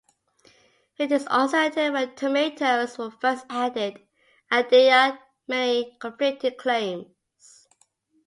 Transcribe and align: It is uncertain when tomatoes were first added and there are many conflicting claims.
It 0.97 1.11
is 1.11 1.27
uncertain 1.29 1.93
when 1.93 2.15
tomatoes 2.15 2.97
were 2.97 3.11
first 3.11 3.45
added 3.51 4.01
and 4.49 4.67
there 4.71 4.97
are 4.97 5.19
many 5.47 5.95
conflicting 5.99 6.55
claims. 6.57 7.67